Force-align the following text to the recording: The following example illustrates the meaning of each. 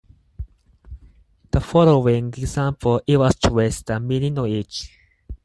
The 1.51 1.59
following 1.61 2.29
example 2.29 3.03
illustrates 3.05 3.83
the 3.83 3.99
meaning 3.99 4.35
of 4.39 4.47
each. 4.47 4.89